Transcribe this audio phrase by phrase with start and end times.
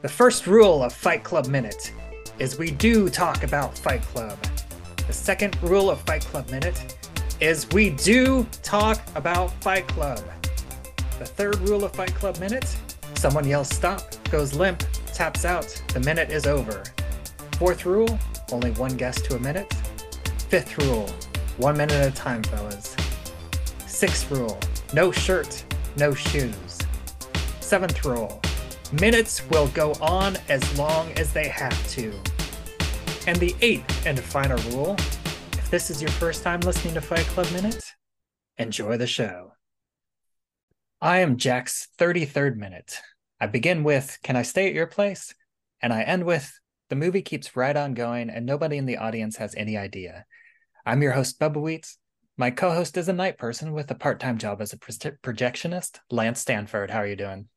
[0.00, 1.92] The first rule of Fight Club Minute
[2.38, 4.38] is we do talk about Fight Club.
[5.08, 6.96] The second rule of Fight Club Minute
[7.40, 10.20] is we do talk about Fight Club.
[11.18, 12.76] The third rule of Fight Club Minute
[13.16, 16.84] someone yells stop, goes limp, taps out, the minute is over.
[17.58, 18.20] Fourth rule
[18.52, 19.74] only one guest to a minute.
[20.48, 21.10] Fifth rule
[21.56, 22.94] one minute at a time, fellas.
[23.88, 24.60] Sixth rule
[24.92, 25.64] no shirt,
[25.96, 26.78] no shoes.
[27.58, 28.40] Seventh rule
[28.92, 32.12] minutes will go on as long as they have to.
[33.26, 34.96] And the eighth and final rule
[35.52, 37.84] if this is your first time listening to Fight Club Minute,
[38.56, 39.52] enjoy the show.
[41.00, 43.00] I am Jack's 33rd minute.
[43.38, 45.34] I begin with, Can I stay at your place?
[45.82, 46.50] And I end with,
[46.88, 50.24] The movie keeps right on going and nobody in the audience has any idea.
[50.86, 51.86] I'm your host, Bubbawheat.
[52.38, 55.98] My co host is a night person with a part time job as a projectionist,
[56.10, 56.90] Lance Stanford.
[56.90, 57.48] How are you doing?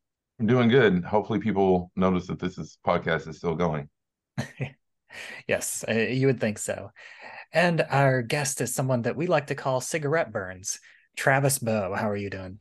[0.42, 1.04] I'm doing good.
[1.04, 3.90] Hopefully, people notice that this is podcast is still going.
[5.48, 6.90] yes, uh, you would think so.
[7.54, 10.80] And our guest is someone that we like to call cigarette burns.
[11.16, 12.58] Travis Bow, how are you doing?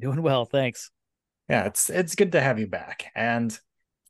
[0.00, 0.90] Doing well, thanks.
[1.50, 3.04] Yeah, it's it's good to have you back.
[3.14, 3.56] And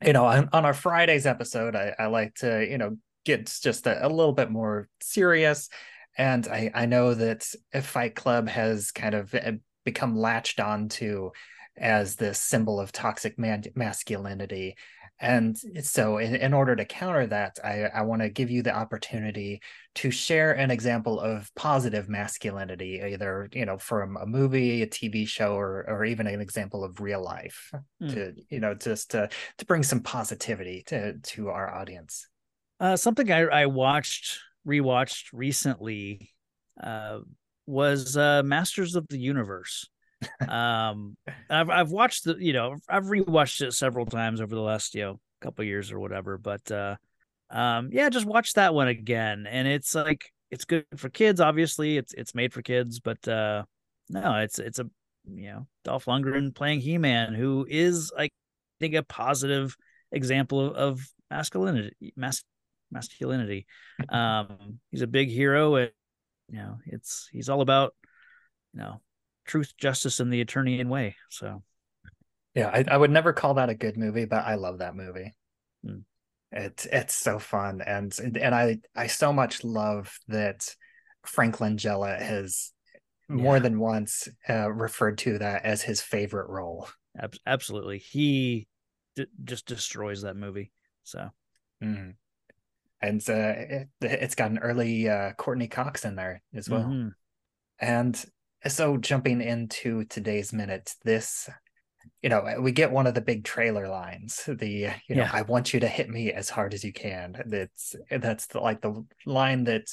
[0.01, 3.89] you know, on, on our Fridays episode, I, I like to you know get just
[3.89, 5.71] a, a little bit more serious.
[6.17, 11.33] And I I know that Fight Club has kind of eh, become latched onto
[11.77, 14.77] as this symbol of toxic man- masculinity.
[15.21, 18.75] And so, in, in order to counter that, I, I want to give you the
[18.75, 19.63] opportunity
[19.97, 25.29] to share an example of positive masculinity, either you know from a movie, a TV
[25.29, 27.71] show, or or even an example of real life.
[28.03, 28.15] Mm.
[28.15, 29.29] To you know, just to
[29.59, 32.27] to bring some positivity to to our audience.
[32.81, 36.31] Uh, something I, I watched, rewatched recently,
[36.83, 37.21] uh,
[37.65, 39.89] was uh, Masters of the Universe
[40.49, 41.17] um,
[41.51, 45.03] I've I've watched the you know I've rewatched it several times over the last you
[45.03, 46.97] know couple years or whatever, but uh,
[47.51, 51.41] um, yeah, just watch that one again, and it's like it's good for kids.
[51.41, 53.65] Obviously, it's it's made for kids, but uh,
[54.09, 54.89] no, it's it's a
[55.25, 58.31] you know Dolph Lundgren playing He Man, who is I
[58.81, 59.77] think a positive
[60.11, 62.45] example of, of masculinity, mas-
[62.91, 63.67] masculinity.
[64.09, 65.91] Um, he's a big hero, and
[66.49, 67.95] you know it's he's all about
[68.75, 69.01] you know
[69.45, 71.17] truth, justice, and the Eternian way.
[71.31, 71.63] So,
[72.55, 75.35] yeah, I, I would never call that a good movie, but I love that movie.
[75.85, 76.01] Hmm.
[76.51, 80.75] It's it's so fun, and and I I so much love that
[81.25, 82.73] Franklin Langella has
[83.29, 83.63] more yeah.
[83.63, 86.89] than once uh, referred to that as his favorite role.
[87.47, 88.69] Absolutely, he
[89.17, 90.73] d- just destroys that movie.
[91.05, 91.31] So.
[91.83, 92.11] Mm-hmm
[93.03, 96.85] and uh, it, has got an early uh, Courteney Cox in there as well.
[96.85, 97.09] Mm-hmm.
[97.81, 98.25] And
[98.69, 101.49] so jumping into today's minute, this
[102.23, 105.31] you know we get one of the big trailer lines the you know yeah.
[105.33, 108.81] i want you to hit me as hard as you can that's that's the, like
[108.81, 109.87] the line that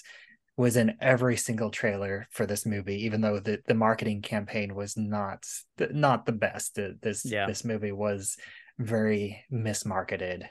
[0.57, 4.97] was in every single trailer for this movie even though the, the marketing campaign was
[4.97, 5.46] not
[5.91, 7.47] not the best this yeah.
[7.47, 8.38] this movie was
[8.78, 10.46] very mismarketed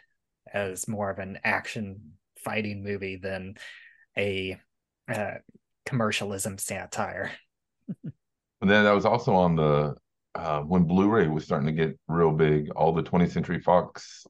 [0.53, 3.55] as more of an action fighting movie than
[4.17, 4.59] a
[5.09, 5.35] uh,
[5.85, 7.31] commercialism satire
[8.04, 9.94] and then that was also on the
[10.34, 12.71] uh, when Blu-ray was starting to get real big.
[12.71, 14.26] All the 20th Century Fox,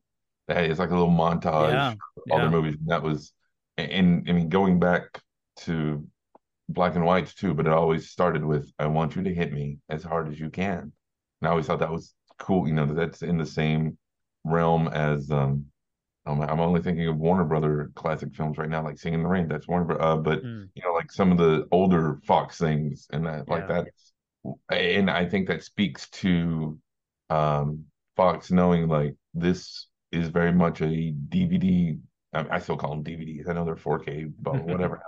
[0.47, 1.95] hey, it's like a little montage, yeah,
[2.31, 2.43] all yeah.
[2.43, 2.77] their movies.
[2.81, 3.33] And that was,
[3.77, 5.21] and I mean, going back
[5.59, 6.07] to
[6.69, 9.79] black and whites too, but it always started with "I want you to hit me
[9.89, 10.93] as hard as you can."
[11.41, 12.67] And I always thought that was cool.
[12.67, 13.99] You know, that's in the same
[14.45, 15.67] realm as um,
[16.33, 19.49] I'm only thinking of Warner Brother classic films right now, like Singing in the Rain.
[19.49, 20.69] That's Warner, uh, but mm.
[20.75, 23.55] you know, like some of the older Fox things and that, yeah.
[23.55, 23.89] like that.
[24.71, 26.79] And I think that speaks to
[27.31, 27.85] um,
[28.17, 31.99] Fox knowing like this is very much a DVD.
[32.33, 33.49] I, I still call them DVDs.
[33.49, 35.01] I know they're 4K, but whatever.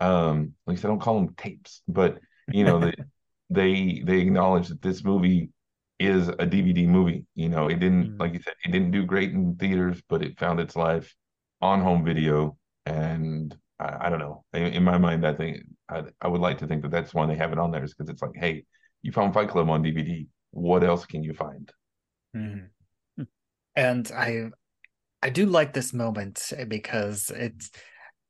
[0.00, 1.82] um, at least I don't call them tapes.
[1.88, 2.18] But
[2.52, 2.94] you know, they
[3.50, 5.50] they they acknowledge that this movie
[5.98, 7.24] is a DVD movie.
[7.34, 10.22] You know, it didn't, mm like you said, it didn't do great in theaters, but
[10.22, 11.14] it found its life
[11.60, 12.56] on home video.
[12.84, 14.44] And I, I don't know.
[14.52, 17.26] In, in, my mind, I think I, I would like to think that that's why
[17.26, 18.64] they have it on there, is because it's like, hey,
[19.02, 20.26] you found Fight Club on DVD.
[20.50, 21.70] What else can you find?
[22.34, 23.22] Mm-hmm.
[23.74, 24.50] And I,
[25.22, 27.70] I do like this moment because it's.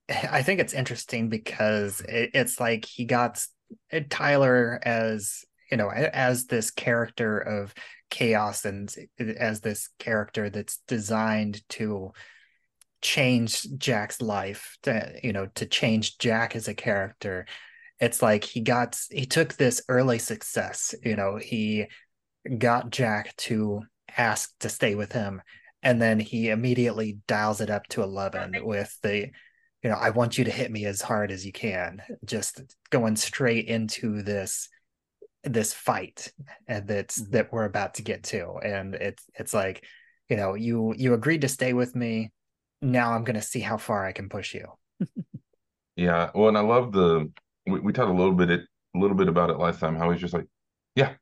[0.09, 3.45] I think it's interesting because it, it's like he got
[4.09, 7.75] Tyler as you know as this character of
[8.11, 12.13] chaos and as this character that's designed to
[13.03, 17.47] change Jack's life to you know to change Jack as a character
[18.01, 21.87] it's like he got he took this early success you know he
[22.59, 23.83] got Jack to
[24.17, 25.43] ask to stay with him
[25.83, 29.29] and then he immediately dials it up to 11 with the
[29.83, 32.61] you know i want you to hit me as hard as you can just
[32.91, 34.69] going straight into this
[35.47, 36.33] this fight
[36.69, 37.33] and that's mm-hmm.
[37.33, 38.55] that we're about to get to.
[38.63, 39.85] And it's it's like
[40.29, 42.33] you know you you agreed to stay with me.
[42.83, 44.67] Now i'm going to see how far i can push you.
[45.99, 47.33] Yeah well and i love the
[47.67, 50.21] we, we talked a little bit a little bit about it last time how he's
[50.21, 50.47] just like
[50.95, 51.15] yeah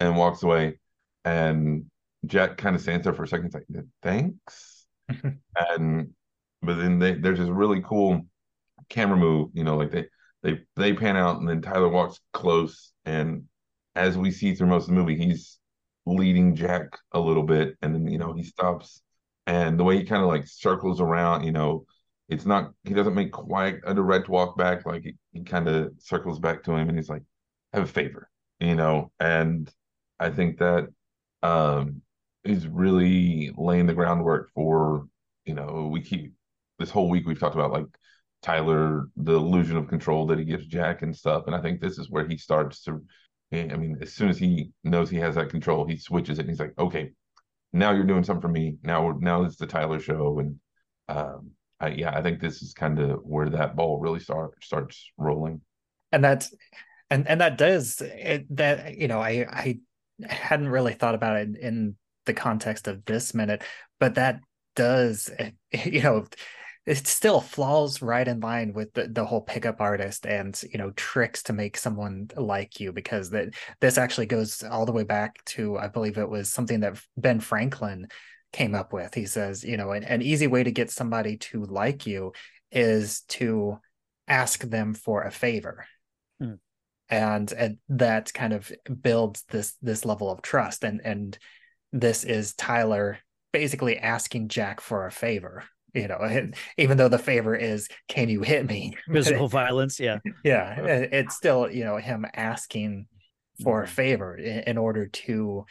[0.00, 0.78] and walks away.
[1.24, 1.84] And
[2.26, 3.66] jack kind of stands there for a second like
[4.02, 4.86] thanks?
[5.54, 6.14] And
[6.62, 8.22] but then they, there's this really cool
[8.88, 10.06] camera move you know like they
[10.42, 13.44] they they pan out and then tyler walks close and
[13.94, 15.58] as we see through most of the movie, he's
[16.06, 19.02] leading Jack a little bit, and then you know he stops,
[19.46, 21.84] and the way he kind of like circles around, you know,
[22.28, 25.92] it's not he doesn't make quite a direct walk back, like he, he kind of
[25.98, 27.22] circles back to him, and he's like,
[27.72, 28.30] "Have a favor,"
[28.60, 29.70] you know, and
[30.18, 30.88] I think that
[31.42, 32.02] um
[32.44, 35.06] is really laying the groundwork for
[35.44, 36.32] you know we keep
[36.78, 37.86] this whole week we've talked about like
[38.42, 41.98] Tyler the illusion of control that he gives Jack and stuff, and I think this
[41.98, 43.02] is where he starts to
[43.52, 46.50] I mean, as soon as he knows he has that control, he switches it and
[46.50, 47.10] he's like, okay,
[47.72, 48.76] now you're doing something for me.
[48.82, 50.38] Now, now it's the Tyler show.
[50.38, 50.56] And
[51.08, 51.50] um,
[51.80, 55.60] I, yeah, I think this is kind of where that ball really start, starts rolling.
[56.12, 56.54] And that's,
[57.10, 59.78] and, and that does it, that, you know, I, I
[60.26, 63.62] hadn't really thought about it in the context of this minute,
[63.98, 64.40] but that
[64.76, 65.30] does,
[65.72, 66.26] you know,
[66.84, 70.90] it still falls right in line with the, the whole pickup artist and you know
[70.92, 75.44] tricks to make someone like you because that this actually goes all the way back
[75.44, 78.08] to i believe it was something that ben franklin
[78.52, 79.14] came up with.
[79.14, 82.32] He says you know an, an easy way to get somebody to like you
[82.70, 83.78] is to
[84.28, 85.86] ask them for a favor.
[86.40, 86.54] Hmm.
[87.08, 90.84] and, and that kind of builds this this level of trust.
[90.84, 91.38] And and
[91.92, 93.18] this is tyler
[93.52, 95.64] basically asking jack for a favor
[95.94, 98.96] you know even though the favor is can you hit me?
[99.12, 100.18] Physical violence yeah.
[100.44, 103.06] Yeah it's still you know him asking
[103.62, 103.94] for a mm-hmm.
[103.94, 105.64] favor in, in order to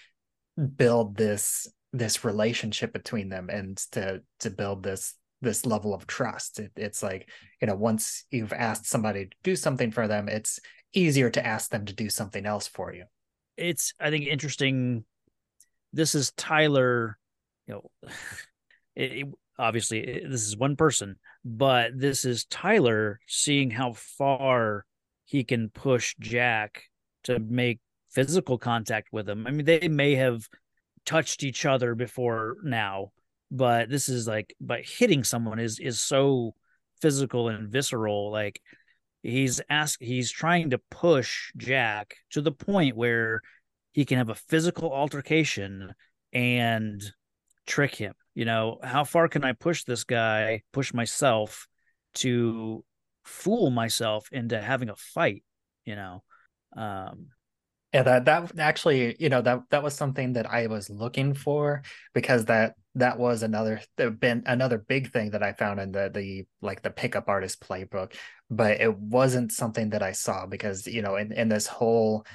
[0.76, 6.60] build this this relationship between them and to to build this this level of trust.
[6.60, 7.30] It, it's like
[7.62, 10.60] you know once you've asked somebody to do something for them it's
[10.94, 13.06] easier to ask them to do something else for you.
[13.58, 15.06] It's i think interesting.
[15.94, 17.18] This is tyler
[17.68, 17.92] you know
[18.96, 19.28] it,
[19.62, 21.16] obviously this is one person,
[21.46, 24.86] but this is Tyler seeing how far
[25.26, 26.84] he can push Jack
[27.24, 27.80] to make
[28.10, 29.46] physical contact with him.
[29.48, 30.48] I mean, they may have
[31.06, 33.12] touched each other before now,
[33.52, 36.56] but this is like, but hitting someone is is so
[37.02, 38.32] physical and visceral.
[38.32, 38.60] Like
[39.22, 43.42] he's ask, he's trying to push Jack to the point where
[43.92, 45.94] he can have a physical altercation
[46.34, 47.02] and
[47.68, 51.68] trick him you know how far can i push this guy push myself
[52.14, 52.84] to
[53.24, 55.44] fool myself into having a fight
[55.86, 56.24] you know?
[56.76, 57.28] Um
[57.94, 61.82] yeah that that actually you know that that was something that i was looking for
[62.14, 63.82] because that that was another
[64.20, 68.14] been another big thing that i found in the the like the pickup artist playbook
[68.50, 72.26] but it wasn't something that i saw because you know in in this whole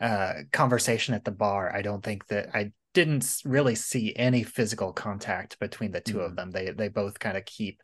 [0.00, 4.92] uh conversation at the bar i don't think that i didn't really see any physical
[4.92, 6.24] contact between the 2 mm-hmm.
[6.24, 6.50] of them.
[6.50, 7.82] They they both kind of keep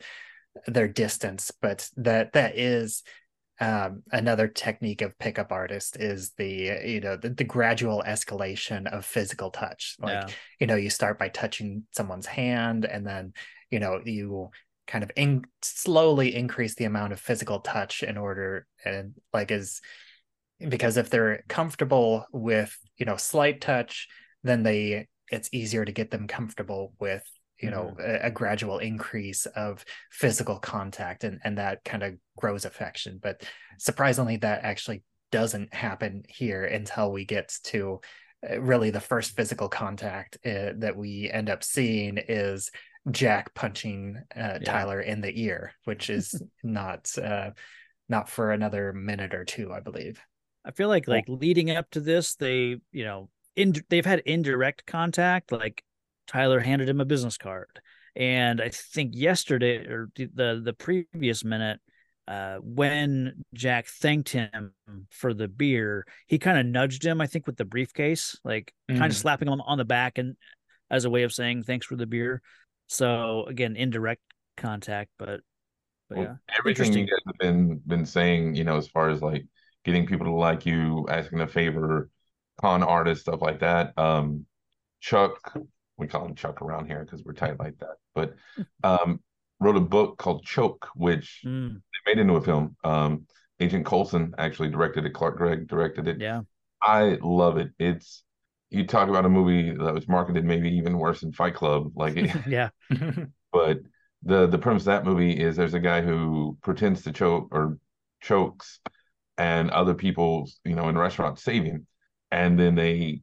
[0.67, 3.03] their distance, but that that is
[3.61, 9.05] um, another technique of pickup artist is the you know the, the gradual escalation of
[9.05, 9.97] physical touch.
[10.01, 10.35] Like yeah.
[10.59, 13.35] you know you start by touching someone's hand, and then
[13.71, 14.51] you know you
[14.87, 19.81] kind of in, slowly increase the amount of physical touch in order and like is
[20.69, 24.09] because if they're comfortable with you know slight touch
[24.43, 27.25] then they it's easier to get them comfortable with
[27.61, 28.25] you know mm-hmm.
[28.25, 33.43] a, a, gradual increase of physical contact and and that kind of grows affection but
[33.79, 38.01] surprisingly that actually doesn't happen here until we get to
[38.49, 42.71] uh, really the first physical contact uh, that we end up seeing is
[43.11, 44.65] Jack punching uh, yeah.
[44.65, 47.51] Tyler in the ear, which is not uh,
[48.09, 50.21] not for another minute or two, I believe.
[50.65, 54.87] I feel like like leading up to this, they you know in, they've had indirect
[54.87, 55.83] contact like
[56.27, 57.81] Tyler handed him a business card
[58.17, 61.81] and I think yesterday or the the previous minute
[62.31, 64.73] uh, when Jack thanked him
[65.11, 68.99] for the beer, he kind of nudged him, I think, with the briefcase, like mm.
[68.99, 70.37] kind of slapping him on the back and
[70.91, 72.41] as a way of saying thanks for the beer.
[72.87, 74.23] So again, indirect
[74.57, 75.41] contact, but,
[76.09, 79.21] but well, yeah, everything you guys have been been saying, you know, as far as
[79.21, 79.45] like
[79.85, 82.11] getting people to like you, asking a favor,
[82.61, 83.99] con artist, stuff like that.
[83.99, 84.47] Um,
[85.01, 85.55] Chuck
[86.01, 87.97] we call him Chuck around here because we're tight like that.
[88.15, 88.35] But
[88.83, 89.21] um,
[89.61, 91.75] wrote a book called Choke, which mm.
[91.75, 92.75] they made into a film.
[92.83, 93.27] Um,
[93.61, 95.13] Agent Coulson actually directed it.
[95.13, 96.19] Clark Gregg directed it.
[96.19, 96.41] Yeah,
[96.83, 97.71] I love it.
[97.79, 98.25] It's
[98.71, 101.93] you talk about a movie that was marketed maybe even worse than Fight Club.
[101.95, 102.71] Like, it, yeah,
[103.53, 103.81] but
[104.23, 107.77] the the premise of that movie is there's a guy who pretends to choke or
[108.23, 108.81] chokes,
[109.37, 111.87] and other people, you know, in restaurants save him,
[112.31, 113.23] and then they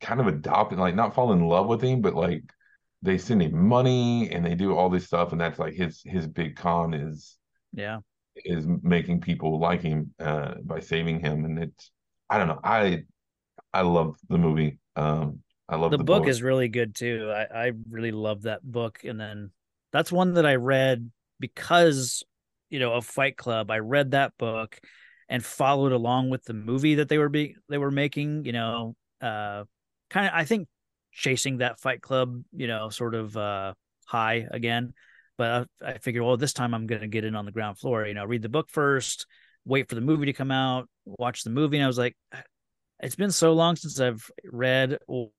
[0.00, 2.42] kind of adopt and like not fall in love with him, but like
[3.02, 6.26] they send him money and they do all this stuff, and that's like his his
[6.26, 7.36] big con is
[7.72, 8.00] yeah
[8.36, 11.90] is making people like him uh, by saving him, and it's
[12.28, 13.04] I don't know I
[13.72, 14.78] I love the movie.
[14.96, 17.32] Um, I love the, the book, book is really good too.
[17.34, 19.50] I I really love that book, and then
[19.92, 22.22] that's one that I read because
[22.70, 23.70] you know of Fight Club.
[23.70, 24.80] I read that book
[25.28, 28.44] and followed along with the movie that they were be they were making.
[28.44, 29.64] You know, uh,
[30.10, 30.68] kind of I think
[31.12, 33.74] chasing that Fight Club, you know, sort of uh,
[34.06, 34.92] high again.
[35.36, 37.78] But I, I figured, well, this time I'm going to get in on the ground
[37.78, 38.06] floor.
[38.06, 39.26] You know, read the book first,
[39.64, 42.16] wait for the movie to come out, watch the movie, and I was like,
[43.00, 45.30] it's been so long since I've read or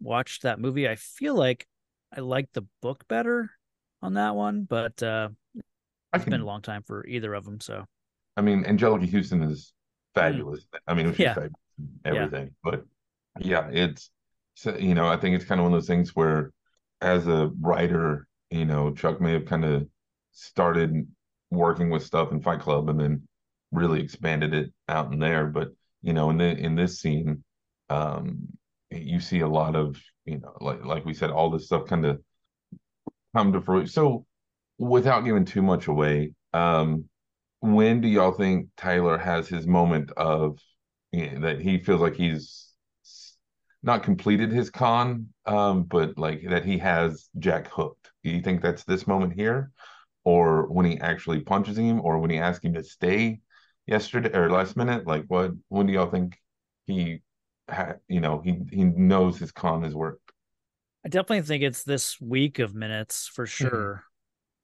[0.00, 0.88] watched that movie.
[0.88, 1.66] I feel like
[2.14, 3.50] I like the book better
[4.02, 5.28] on that one, but uh,
[6.12, 7.60] it's been a long time for either of them.
[7.60, 7.84] So,
[8.40, 9.74] I mean, Anjelica Huston is
[10.14, 10.60] fabulous.
[10.60, 10.78] Mm.
[10.88, 11.34] I mean, she's yeah.
[11.34, 11.54] fabulous
[12.06, 12.50] everything, yeah.
[12.64, 12.84] but
[13.38, 14.10] yeah, it's
[14.78, 16.50] you know, I think it's kind of one of those things where,
[17.02, 19.86] as a writer, you know, Chuck may have kind of
[20.32, 21.06] started
[21.50, 23.28] working with stuff in Fight Club and then
[23.72, 25.46] really expanded it out in there.
[25.46, 25.68] But
[26.00, 27.44] you know, in the in this scene,
[27.90, 28.48] um,
[28.90, 32.06] you see a lot of you know, like like we said, all this stuff kind
[32.06, 32.22] of
[33.36, 33.88] come to fruition.
[33.88, 34.24] So,
[34.78, 37.04] without giving too much away, um,
[37.60, 40.58] when do y'all think Tyler has his moment of
[41.12, 42.68] you know, that he feels like he's
[43.82, 48.10] not completed his con, um, but like that he has Jack hooked.
[48.22, 49.70] Do you think that's this moment here,
[50.24, 53.40] or when he actually punches him, or when he asks him to stay
[53.86, 55.06] yesterday or last minute?
[55.06, 55.52] Like, what?
[55.68, 56.38] When do y'all think
[56.86, 57.22] he,
[57.68, 60.32] ha- you know, he he knows his con has worked?
[61.04, 63.68] I definitely think it's this week of minutes for mm-hmm.
[63.68, 63.94] sure.
[63.94, 64.04] Mm-hmm.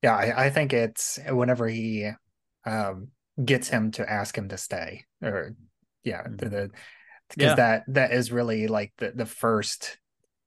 [0.02, 2.10] Yeah, I, I, think it's whenever he
[2.66, 3.08] um,
[3.42, 5.54] gets him to ask him to stay, or
[6.04, 6.36] yeah, mm-hmm.
[6.36, 6.70] the, the
[7.28, 7.54] because yeah.
[7.54, 9.98] that that is really like the the first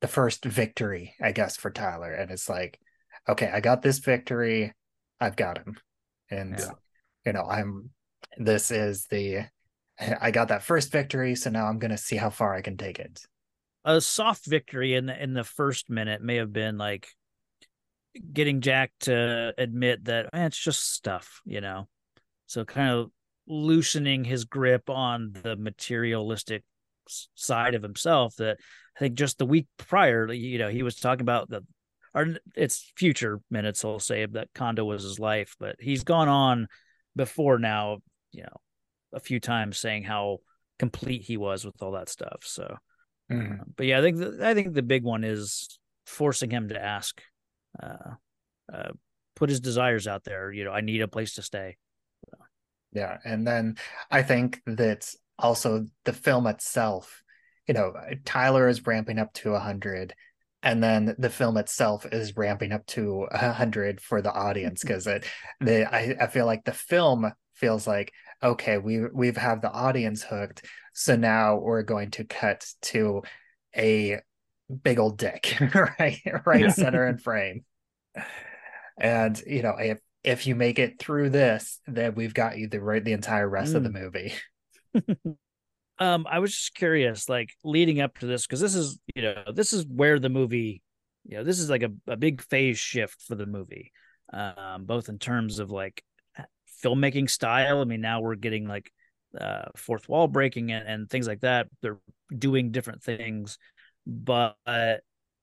[0.01, 2.79] the first victory i guess for tyler and it's like
[3.27, 4.73] okay i got this victory
[5.19, 5.75] i've got him
[6.31, 6.71] and yeah.
[7.25, 7.89] you know i'm
[8.37, 9.45] this is the
[10.21, 12.77] i got that first victory so now i'm going to see how far i can
[12.77, 13.21] take it
[13.85, 17.07] a soft victory in the in the first minute may have been like
[18.33, 21.87] getting jack to admit that eh, it's just stuff you know
[22.49, 23.11] so kind of
[23.47, 26.63] loosening his grip on the materialistic
[27.35, 28.57] side of himself that
[28.95, 31.63] I think just the week prior, you know, he was talking about the
[32.15, 36.67] or it's future minutes he'll say that condo was his life, but he's gone on
[37.15, 37.99] before now,
[38.31, 38.57] you know,
[39.13, 40.39] a few times saying how
[40.79, 42.39] complete he was with all that stuff.
[42.41, 42.77] So,
[43.31, 43.61] mm.
[43.61, 45.77] uh, but yeah, I think the, I think the big one is
[46.07, 47.21] forcing him to ask,
[47.81, 48.15] uh,
[48.73, 48.89] uh,
[49.35, 50.51] put his desires out there.
[50.51, 51.77] You know, I need a place to stay.
[52.91, 53.77] Yeah, and then
[54.09, 57.23] I think that also the film itself,
[57.67, 57.93] you know,
[58.25, 60.13] Tyler is ramping up to 100
[60.61, 65.25] and then the film itself is ramping up to 100 for the audience because it
[65.59, 70.23] the I, I feel like the film feels like okay we we've have the audience
[70.23, 73.21] hooked so now we're going to cut to
[73.75, 74.19] a
[74.83, 75.55] big old dick
[75.99, 76.69] right right yeah.
[76.69, 77.63] center and frame
[78.99, 82.81] and you know if if you make it through this, then we've got you the
[82.81, 83.75] right the entire rest mm.
[83.75, 84.01] of the mm.
[84.01, 84.33] movie.
[85.99, 89.43] um, I was just curious, like leading up to this, because this is you know
[89.53, 90.81] this is where the movie,
[91.25, 93.91] you know, this is like a, a big phase shift for the movie,
[94.33, 96.03] um, both in terms of like
[96.83, 97.81] filmmaking style.
[97.81, 98.91] I mean, now we're getting like
[99.39, 101.67] uh, fourth wall breaking and, and things like that.
[101.81, 101.99] They're
[102.35, 103.57] doing different things,
[104.05, 104.55] but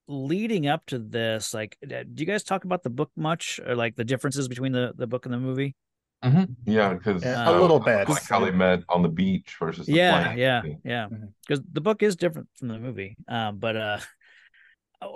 [0.09, 3.97] leading up to this, like, do you guys talk about the book much, or like
[3.97, 5.75] the differences between the the book and the movie?
[6.25, 6.71] Mm-hmm.
[6.71, 9.93] Yeah, because uh, a little bit, like how they met on the beach versus the
[9.93, 10.39] yeah, plane.
[10.39, 11.69] yeah, yeah, because mm-hmm.
[11.73, 13.17] the book is different from the movie.
[13.29, 13.99] Um, but uh,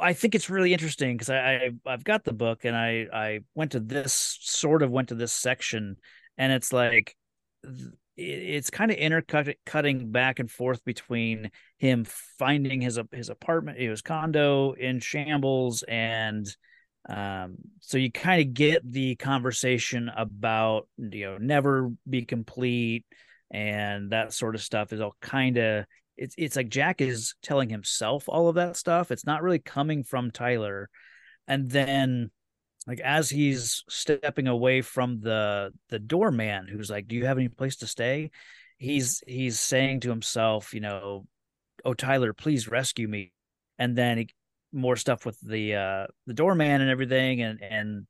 [0.01, 3.41] I think it's really interesting because I, I have got the book and I I
[3.55, 5.97] went to this sort of went to this section,
[6.37, 7.17] and it's like
[8.21, 12.05] it's kind of intercutting back and forth between him
[12.39, 16.47] finding his his apartment, his condo in shambles, and
[17.09, 23.05] um, so you kind of get the conversation about you know never be complete
[23.51, 25.85] and that sort of stuff is all kind of
[26.17, 29.11] it's it's like Jack is telling himself all of that stuff.
[29.11, 30.91] It's not really coming from Tyler.
[31.49, 32.31] And then
[32.87, 37.49] like as he's stepping away from the the doorman who's like, "Do you have any
[37.49, 38.31] place to stay?"
[38.79, 41.27] He's he's saying to himself, you know,
[41.85, 43.33] "Oh Tyler, please rescue me."
[43.79, 44.29] And then he,
[44.73, 48.07] more stuff with the uh the doorman and everything and and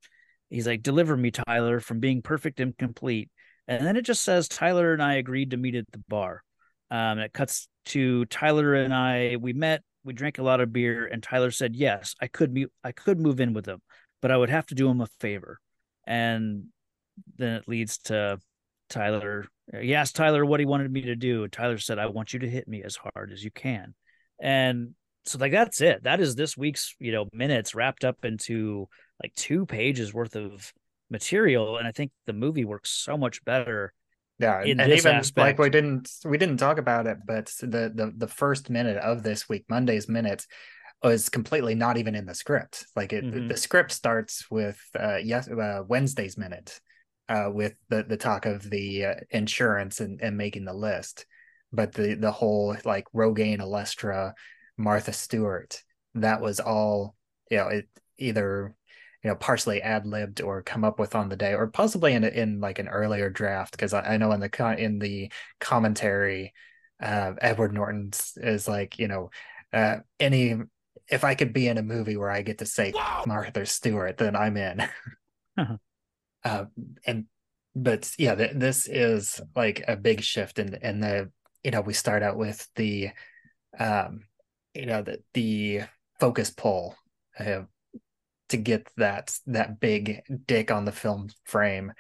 [0.51, 3.31] he's like, "Deliver me, Tyler, from being perfect and complete."
[3.69, 6.43] And then it just says Tyler and I agreed to meet at the bar.
[6.91, 9.37] Um, it cuts to Tyler and I.
[9.37, 9.83] We met.
[10.05, 12.69] We drank a lot of beer, and Tyler said, "Yes, I could meet.
[12.83, 13.81] I could move in with him,
[14.21, 15.61] but I would have to do him a favor."
[16.07, 16.67] And
[17.37, 18.41] then it leads to
[18.89, 19.47] Tyler.
[19.81, 21.47] He asked Tyler what he wanted me to do.
[21.49, 23.95] Tyler said, "I want you to hit me as hard as you can."
[24.41, 24.95] And
[25.27, 26.05] so, like, that's it.
[26.05, 28.89] That is this week's, you know, minutes wrapped up into
[29.23, 30.73] like two pages worth of
[31.11, 31.77] material.
[31.77, 33.93] And I think the movie works so much better
[34.41, 35.37] yeah, and even aspect.
[35.37, 39.23] like we didn't we didn't talk about it, but the the the first minute of
[39.23, 40.47] this week, Monday's minute,
[41.03, 42.87] was completely not even in the script.
[42.95, 43.49] Like it, mm-hmm.
[43.49, 46.81] the script starts with uh, yes, uh, Wednesday's minute,
[47.29, 51.27] uh, with the the talk of the uh, insurance and and making the list,
[51.73, 54.35] but the the whole like Rogaine, Olestra,
[54.77, 55.83] Martha Stewart,
[56.15, 57.17] that was all
[57.51, 57.69] you know.
[57.69, 57.89] It
[58.19, 58.75] either
[59.23, 62.25] you know partially ad libbed or come up with on the day, or possibly in
[62.25, 63.73] in like an earlier draft.
[63.73, 66.53] Because I, I, know in the in the commentary,
[67.03, 69.31] uh, Edward Norton is like you know
[69.73, 70.57] uh, any
[71.11, 72.93] if I could be in a movie where I get to say
[73.27, 74.81] Martha Stewart, then I'm in.
[75.59, 75.77] uh-huh.
[76.45, 76.65] uh,
[77.07, 77.27] and
[77.75, 81.31] but yeah, th- this is like a big shift in in the
[81.63, 83.11] you know we start out with the
[83.79, 84.23] um
[84.75, 85.83] you know the the
[86.19, 86.97] focus pull
[87.39, 87.63] uh,
[88.49, 91.93] to get that that big dick on the film frame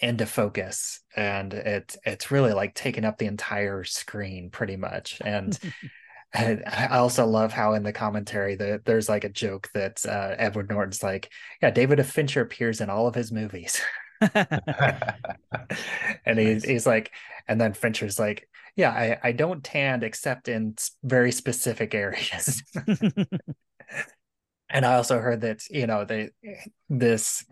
[0.00, 5.58] into focus and it it's really like taking up the entire screen pretty much and
[6.34, 10.68] I also love how in the commentary that there's like a joke that uh, Edward
[10.68, 11.30] Norton's like,
[11.62, 13.80] yeah, David Fincher appears in all of his movies.
[14.20, 14.44] and
[16.26, 16.64] nice.
[16.64, 17.12] he's like,
[17.46, 22.62] and then Fincher's like, yeah, I, I don't tan except in very specific areas
[24.70, 26.30] and I also heard that you know they
[26.88, 27.44] this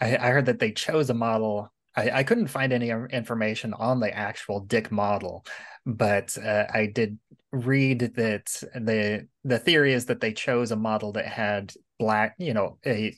[0.00, 1.72] I, I heard that they chose a model.
[1.96, 5.46] I, I couldn't find any information on the actual Dick model,
[5.86, 7.18] but uh, I did
[7.52, 12.54] read that the the theory is that they chose a model that had black, you
[12.54, 13.16] know, a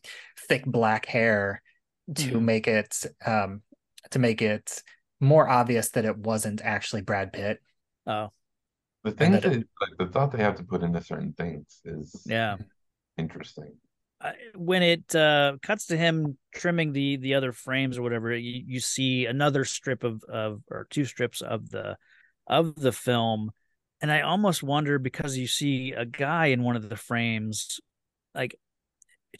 [0.48, 1.62] thick black hair
[2.14, 2.42] to mm.
[2.42, 3.62] make it um
[4.10, 4.82] to make it
[5.20, 7.60] more obvious that it wasn't actually Brad Pitt.
[8.06, 8.30] Oh.
[9.04, 12.22] The thing that, it, like the thought they have to put into certain things is
[12.26, 12.56] yeah
[13.16, 13.72] interesting.
[14.20, 18.64] Uh, when it uh, cuts to him trimming the the other frames or whatever, you,
[18.66, 21.96] you see another strip of of or two strips of the
[22.46, 23.52] of the film,
[24.00, 27.80] and I almost wonder because you see a guy in one of the frames,
[28.34, 28.56] like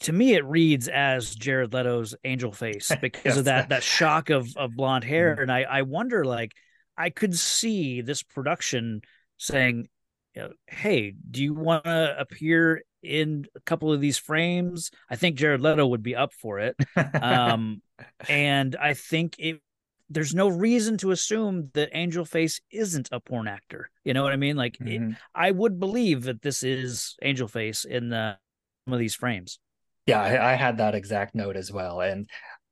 [0.01, 3.37] to me it reads as Jared Leto's angel face because yes.
[3.37, 5.43] of that that shock of of blonde hair, mm-hmm.
[5.43, 6.53] and I I wonder like
[6.97, 9.01] I could see this production
[9.37, 9.87] saying,
[10.35, 14.91] you know, "Hey, do you want to appear in a couple of these frames.
[15.09, 16.75] I think Jared Leto would be up for it.
[17.21, 17.81] Um,
[18.27, 19.61] and I think it
[20.09, 23.91] there's no reason to assume that Angel Face isn't a porn actor.
[24.03, 24.55] You know what I mean?
[24.55, 25.11] Like mm-hmm.
[25.11, 28.37] it, I would believe that this is Angel Face in the
[28.85, 29.59] some of these frames.
[30.05, 32.01] Yeah, I, I had that exact note as well.
[32.01, 32.29] And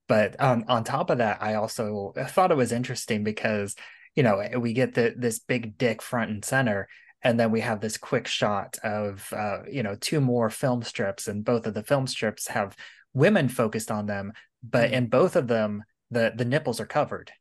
[0.08, 3.76] but on on top of that, I also thought it was interesting because
[4.16, 6.88] you know we get the this big dick front and center
[7.24, 11.28] and then we have this quick shot of uh, you know two more film strips
[11.28, 12.76] and both of the film strips have
[13.14, 14.94] women focused on them but mm.
[14.94, 17.32] in both of them the the nipples are covered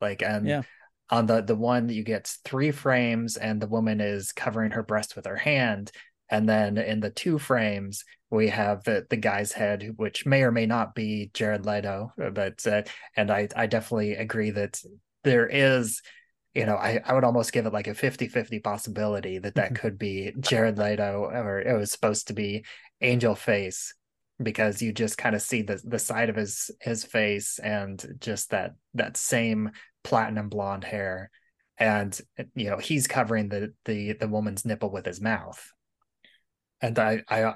[0.00, 0.62] like and yeah.
[1.10, 5.16] on the the one you get three frames and the woman is covering her breast
[5.16, 5.90] with her hand
[6.30, 10.50] and then in the two frames we have the, the guy's head which may or
[10.50, 12.82] may not be jared leto but uh,
[13.16, 14.80] and i i definitely agree that
[15.22, 16.02] there is
[16.54, 19.72] you know, I, I would almost give it like a 50 50 possibility that that
[19.72, 19.74] mm-hmm.
[19.74, 22.64] could be Jared Leto or it was supposed to be
[23.00, 23.92] Angel Face
[24.42, 28.50] because you just kind of see the the side of his his face and just
[28.50, 29.70] that that same
[30.02, 31.30] platinum blonde hair.
[31.78, 32.18] And
[32.54, 35.72] you know he's covering the the the woman's nipple with his mouth.
[36.80, 37.54] And i i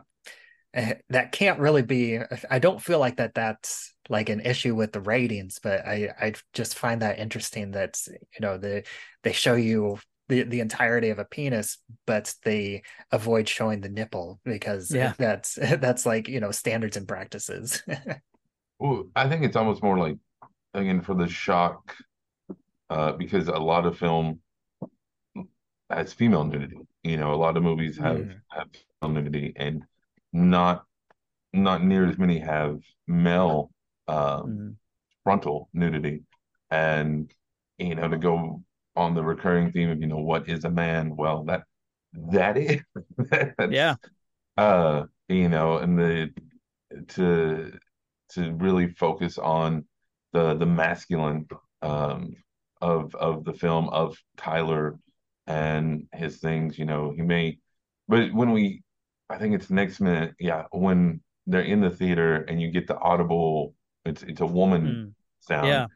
[0.74, 2.18] Eh, that can't really be
[2.50, 6.34] i don't feel like that that's like an issue with the ratings but i i
[6.52, 8.84] just find that interesting that you know the
[9.22, 14.40] they show you the, the entirety of a penis but they avoid showing the nipple
[14.44, 15.12] because yeah.
[15.18, 17.82] that's that's like you know standards and practices
[18.78, 20.16] well i think it's almost more like
[20.74, 21.96] again for the shock
[22.90, 24.40] uh because a lot of film
[25.90, 26.78] has female nudity.
[27.02, 28.40] You know, a lot of movies have mm.
[28.50, 28.68] have
[29.00, 29.84] female nudity, and
[30.32, 30.84] not
[31.52, 33.70] not near as many have male
[34.06, 34.74] um, mm.
[35.24, 36.22] frontal nudity.
[36.70, 37.32] And
[37.78, 38.62] you know, to go
[38.98, 41.16] on the recurring theme of you know what is a man?
[41.16, 41.62] Well, that
[42.32, 42.80] that is
[43.70, 43.94] yeah.
[44.56, 46.30] Uh, you know, and the
[47.08, 47.72] to
[48.30, 49.84] to really focus on
[50.32, 51.46] the the masculine
[51.80, 52.34] um
[52.80, 54.98] of of the film of Tyler
[55.46, 56.78] and his things.
[56.78, 57.58] You know, he may,
[58.08, 58.82] but when we,
[59.30, 62.98] I think it's next minute, yeah, when they're in the theater and you get the
[62.98, 65.12] audible, it's it's a woman mm.
[65.40, 65.68] sound.
[65.68, 65.86] Yeah.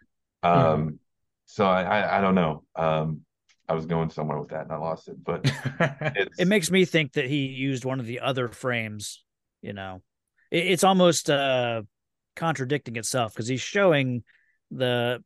[0.43, 0.99] Um.
[1.46, 2.64] So I, I I don't know.
[2.76, 3.22] Um.
[3.68, 5.50] I was going somewhere with that and I lost it, but
[6.37, 9.24] it makes me think that he used one of the other frames.
[9.62, 10.02] You know,
[10.50, 11.83] it, it's almost uh
[12.37, 14.24] contradicting itself because he's showing
[14.70, 15.22] the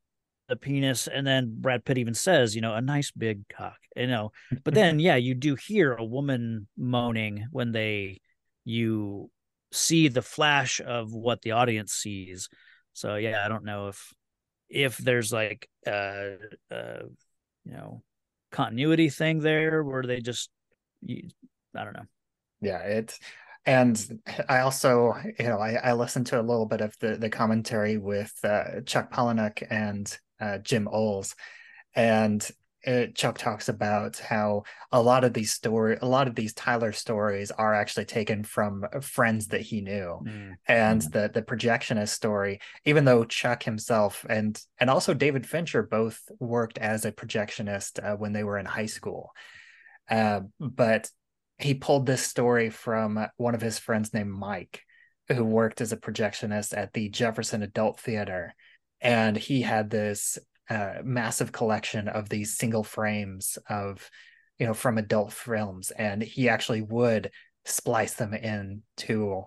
[0.49, 4.07] the penis and then brad pitt even says you know a nice big cock you
[4.07, 4.31] know
[4.65, 8.21] but then yeah you do hear a woman moaning when they
[8.65, 9.31] you
[9.73, 12.49] see the flash of what the audience sees
[12.93, 14.13] so yeah i don't know if
[14.69, 16.31] if there's like uh
[16.71, 18.03] you know
[18.53, 20.51] continuity thing there where they just
[21.03, 21.29] you,
[21.75, 22.07] i don't know.
[22.61, 23.19] Yeah it's
[23.67, 27.29] and I also, you know, I, I listened to a little bit of the the
[27.29, 31.35] commentary with uh, Chuck Palahniuk and uh, Jim Uhls,
[31.95, 32.49] and
[32.87, 36.93] it, Chuck talks about how a lot of these story, a lot of these Tyler
[36.93, 40.55] stories are actually taken from friends that he knew, mm.
[40.67, 41.13] and mm.
[41.13, 42.61] the the projectionist story.
[42.85, 48.17] Even though Chuck himself and and also David Fincher both worked as a projectionist uh,
[48.17, 49.33] when they were in high school,
[50.09, 51.11] uh, but
[51.59, 54.83] he pulled this story from one of his friends named Mike,
[55.29, 58.55] who worked as a projectionist at the Jefferson Adult Theater.
[59.01, 64.11] And he had this uh, massive collection of these single frames of,
[64.59, 65.91] you know, from adult films.
[65.91, 67.31] And he actually would
[67.65, 69.45] splice them in to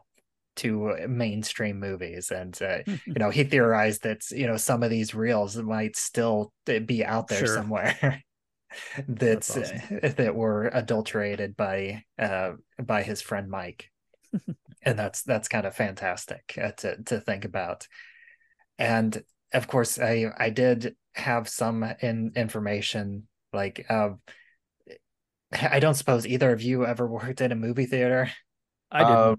[0.58, 5.16] to mainstream movies and uh, you know he theorized that you know some of these
[5.16, 7.56] reels might still be out there sure.
[7.56, 8.22] somewhere
[9.08, 10.00] that awesome.
[10.04, 12.52] uh, that were adulterated by uh,
[12.82, 13.90] by his friend Mike,
[14.84, 17.88] and that's that's kind of fantastic uh, to to think about.
[18.78, 24.10] And of course, I I did have some in information like uh,
[25.52, 28.30] I don't suppose either of you ever worked at a movie theater.
[28.92, 29.12] I did.
[29.12, 29.36] Uh,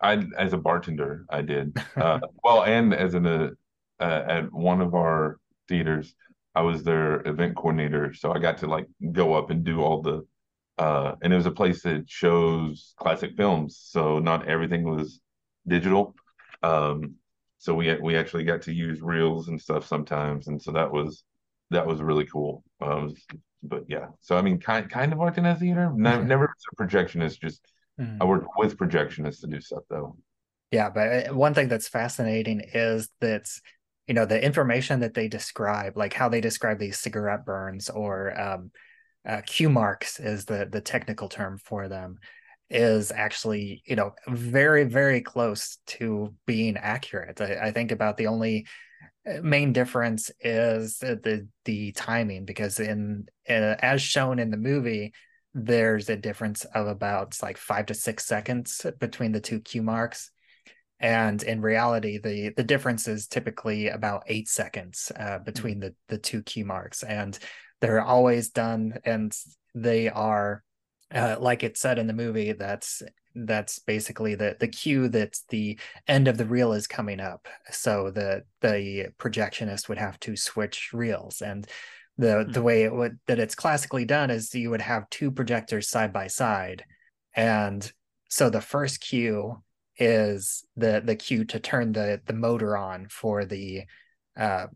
[0.00, 1.76] I as a bartender, I did.
[1.96, 3.54] Uh, well, and as an uh,
[4.00, 6.14] at one of our theaters,
[6.54, 10.02] I was their event coordinator, so I got to like go up and do all
[10.02, 10.26] the
[10.78, 15.20] uh and it was a place that shows classic films, so not everything was
[15.66, 16.14] digital.
[16.62, 17.14] Um
[17.58, 21.24] so we we actually got to use reels and stuff sometimes and so that was
[21.70, 22.62] that was really cool.
[22.80, 23.14] Um
[23.62, 24.06] but yeah.
[24.20, 25.92] So I mean kind kind of worked in a theater.
[25.94, 27.60] Never, never as a projectionist, just
[28.00, 28.16] mm.
[28.20, 30.16] I worked with projectionists to do stuff though.
[30.70, 33.48] Yeah, but uh, one thing that's fascinating is that
[34.06, 38.38] you know the information that they describe like how they describe these cigarette burns or
[38.40, 38.70] um,
[39.26, 42.18] uh, cue marks is the the technical term for them
[42.70, 47.40] is actually you know very very close to being accurate.
[47.40, 48.66] I, I think about the only
[49.28, 55.12] uh, main difference is the the timing because in uh, as shown in the movie
[55.54, 60.30] there's a difference of about like five to six seconds between the two cue marks.
[61.00, 66.18] And in reality the the difference is typically about eight seconds uh, between the the
[66.18, 67.02] two cue marks.
[67.02, 67.38] And
[67.80, 69.34] they're always done and
[69.74, 70.62] they are
[71.14, 73.02] uh, like it said in the movie that's
[73.34, 77.46] that's basically the the cue that the end of the reel is coming up.
[77.70, 81.40] So the the projectionist would have to switch reels.
[81.40, 81.66] And
[82.16, 82.52] the mm-hmm.
[82.52, 86.12] the way it would that it's classically done is you would have two projectors side
[86.12, 86.84] by side.
[87.34, 87.90] And
[88.28, 89.62] so the first cue
[89.98, 93.82] is the the cue to turn the the motor on for the
[94.36, 94.66] uh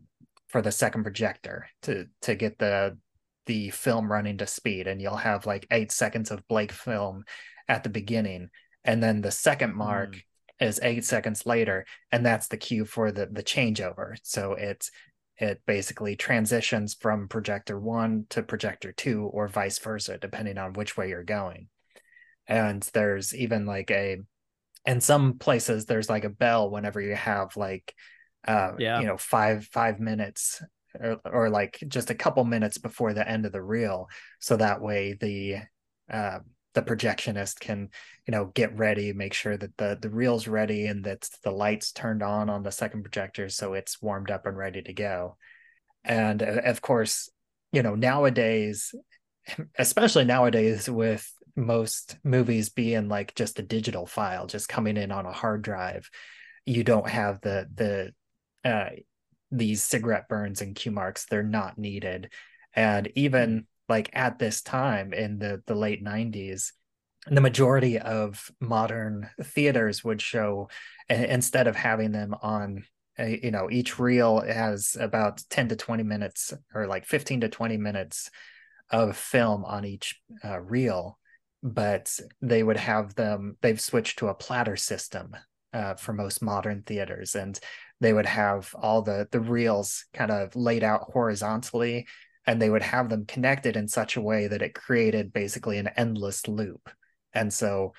[0.47, 2.97] for the second projector to to get the
[3.45, 7.23] the film running to speed and you'll have like eight seconds of Blake film
[7.67, 8.49] at the beginning
[8.83, 10.21] and then the second mark mm.
[10.59, 14.91] is eight seconds later and that's the cue for the the changeover so it's
[15.37, 20.95] it basically transitions from projector one to projector two or vice versa depending on which
[20.95, 21.67] way you're going
[22.47, 24.17] and there's even like a
[24.85, 27.95] in some places there's like a bell whenever you have like
[28.47, 28.99] uh yeah.
[28.99, 30.61] you know five five minutes
[30.99, 34.09] or, or like just a couple minutes before the end of the reel.
[34.39, 35.57] So that way the
[36.11, 36.39] uh
[36.73, 37.89] the projectionist can
[38.27, 41.91] you know get ready make sure that the the reel's ready and that the lights
[41.91, 45.37] turned on on the second projector so it's warmed up and ready to go.
[46.03, 47.29] And uh, of course
[47.71, 48.93] you know nowadays
[49.77, 55.25] especially nowadays with most movies being like just a digital file just coming in on
[55.25, 56.09] a hard drive
[56.65, 58.89] you don't have the the uh
[59.53, 62.31] these cigarette burns and cue marks they're not needed.
[62.75, 66.71] And even like at this time in the the late 90s
[67.27, 70.69] the majority of modern theaters would show
[71.09, 72.83] instead of having them on
[73.19, 77.77] you know each reel has about 10 to 20 minutes or like 15 to 20
[77.77, 78.29] minutes
[78.89, 81.17] of film on each uh, reel
[81.61, 85.35] but they would have them they've switched to a platter system
[85.73, 87.35] uh, for most modern theaters.
[87.35, 87.59] And
[88.03, 92.05] they would have all the the reels kind of laid out horizontally
[92.45, 95.89] and they would have them connected in such a way that it created basically an
[95.95, 96.89] endless loop.
[97.33, 97.93] And so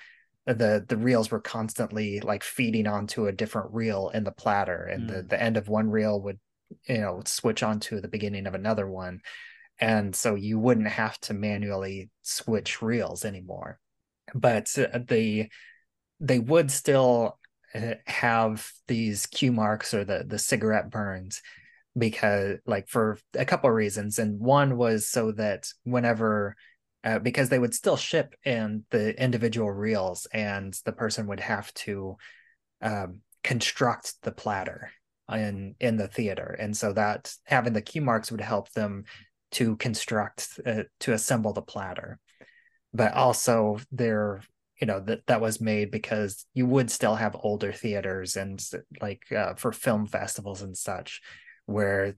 [0.46, 5.08] the the reels were constantly like feeding onto a different reel in the platter and
[5.08, 5.14] mm.
[5.14, 6.38] the, the end of one reel would
[6.86, 9.20] you know switch onto the beginning of another one.
[9.80, 13.80] And so you wouldn't have to manually switch reels anymore.
[14.34, 15.48] But uh, they
[16.20, 17.43] they would still uh,
[18.06, 21.42] have these cue marks or the the cigarette burns
[21.96, 24.18] because like for a couple of reasons.
[24.18, 26.56] And one was so that whenever
[27.02, 31.72] uh, because they would still ship in the individual reels and the person would have
[31.74, 32.16] to
[32.80, 34.90] um, construct the platter
[35.30, 36.56] in in the theater.
[36.58, 39.04] And so that having the cue marks would help them
[39.52, 42.18] to construct uh, to assemble the platter.
[42.92, 44.40] But also there
[44.84, 48.62] you know that that was made because you would still have older theaters and
[49.00, 51.22] like uh, for film festivals and such
[51.64, 52.16] where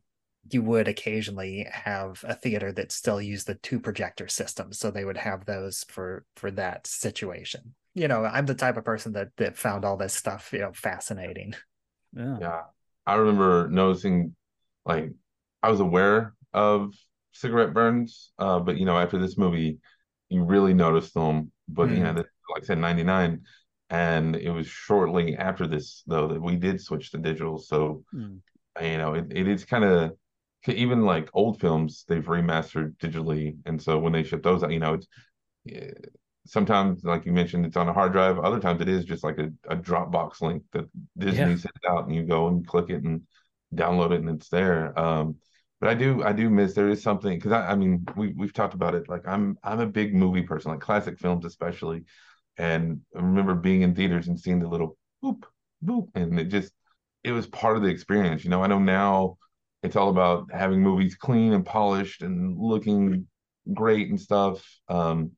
[0.51, 5.05] you would occasionally have a theater that still used the two projector system so they
[5.05, 9.29] would have those for for that situation you know i'm the type of person that
[9.37, 11.55] that found all this stuff you know fascinating
[12.17, 12.61] yeah yeah
[13.07, 14.35] i remember noticing
[14.85, 15.13] like
[15.63, 16.93] i was aware of
[17.31, 19.79] cigarette burns uh but you know after this movie
[20.31, 21.99] you really noticed them but mm.
[21.99, 22.25] you know mm.
[22.55, 23.41] Like i said 99
[23.91, 27.59] and it was shortly after this though that we did switch to digital.
[27.59, 28.41] So mm.
[28.81, 30.13] you know it, it is kind of
[30.67, 33.57] even like old films they've remastered digitally.
[33.67, 35.07] And so when they ship those out you know it's
[36.47, 38.39] sometimes like you mentioned it's on a hard drive.
[38.39, 41.47] Other times it is just like a, a dropbox link that disney yeah.
[41.47, 43.23] sends out and you go and click it and
[43.75, 44.99] download it and it's there.
[44.99, 45.37] Um,
[45.79, 48.55] but i do i do miss there is something because I, I mean we, we've
[48.55, 49.09] talked about it.
[49.09, 52.05] Like i'm i'm a big movie person like classic films especially
[52.59, 55.43] and i remember being in theaters and seeing the little boop
[55.85, 56.73] boop and it just
[57.25, 59.37] it was part of the experience you know i know now
[59.83, 63.27] it's all about having movies clean and polished and looking
[63.73, 64.65] great and stuff.
[64.89, 65.33] Um,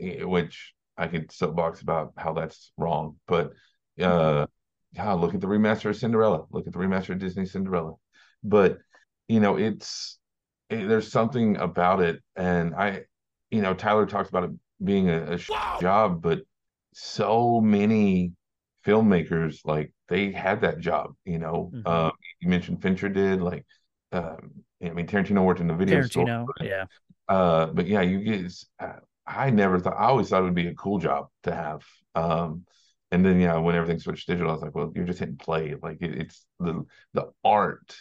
[0.00, 3.52] which I could soapbox about how that's wrong, but
[4.00, 4.46] uh,
[4.92, 6.46] yeah, look at the remaster of Cinderella.
[6.50, 7.94] Look at the remaster of Disney Cinderella.
[8.42, 8.78] But
[9.28, 10.18] you know, it's
[10.70, 13.02] it, there's something about it, and I,
[13.50, 14.50] you know, Tyler talks about it
[14.82, 15.38] being a, a
[15.80, 16.40] job, but
[16.92, 18.32] so many
[18.86, 21.14] filmmakers like they had that job.
[21.24, 21.86] You know, mm-hmm.
[21.86, 23.64] uh, you mentioned Fincher did like
[24.12, 24.50] um,
[24.82, 26.46] I mean, Tarantino worked in the video Tarantino, store.
[26.58, 26.84] But, yeah.
[27.28, 28.52] Uh, but yeah, you get.
[28.78, 28.94] Uh,
[29.26, 29.96] I never thought.
[29.96, 31.82] I always thought it would be a cool job to have.
[32.14, 32.64] Um,
[33.12, 35.74] and then yeah, when everything switched digital, I was like, well, you're just hitting play.
[35.80, 37.96] Like it, it's the the art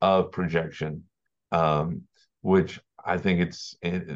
[0.00, 1.04] of projection,
[1.52, 2.02] um,
[2.40, 4.06] which I think it's it,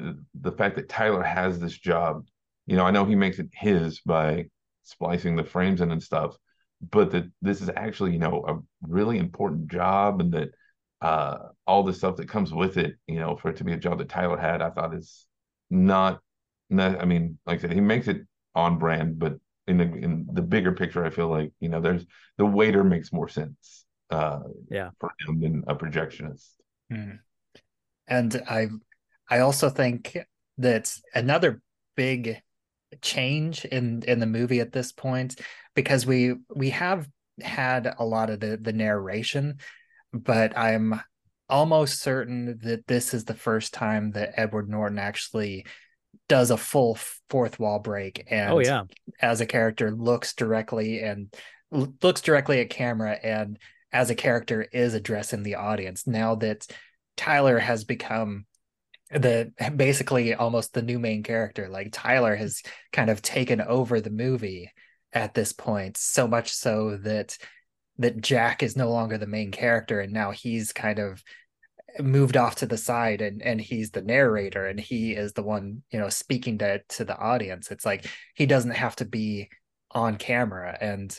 [0.40, 2.26] the fact that Tyler has this job.
[2.66, 4.46] You know, I know he makes it his by
[4.82, 6.36] splicing the frames in and stuff,
[6.80, 10.50] but that this is actually you know a really important job, and that
[11.00, 13.78] uh, all the stuff that comes with it, you know, for it to be a
[13.78, 15.26] job that Tyler had, I thought is
[15.70, 16.20] not,
[16.70, 18.22] not I mean, like I said, he makes it
[18.54, 19.34] on brand, but
[19.66, 22.04] in the in the bigger picture, I feel like you know, there's
[22.38, 26.50] the waiter makes more sense, uh, yeah, for him than a projectionist.
[26.92, 27.18] Mm.
[28.06, 28.68] And I,
[29.28, 30.16] I also think
[30.58, 31.62] that another
[31.96, 32.42] big
[33.02, 35.40] change in in the movie at this point
[35.74, 37.08] because we we have
[37.40, 39.58] had a lot of the the narration
[40.12, 41.00] but I'm
[41.48, 45.66] almost certain that this is the first time that Edward Norton actually
[46.28, 46.96] does a full
[47.28, 48.84] fourth wall break oh, and oh yeah.
[49.20, 51.34] as a character looks directly and
[51.70, 53.58] looks directly at camera and
[53.92, 56.06] as a character is addressing the audience.
[56.06, 56.66] Now that
[57.16, 58.46] Tyler has become
[59.14, 64.10] the basically almost the new main character like Tyler has kind of taken over the
[64.10, 64.70] movie
[65.12, 67.38] at this point so much so that
[67.98, 71.22] that Jack is no longer the main character and now he's kind of
[72.00, 75.82] moved off to the side and and he's the narrator and he is the one
[75.92, 77.70] you know speaking to to the audience.
[77.70, 79.48] It's like he doesn't have to be
[79.92, 81.16] on camera and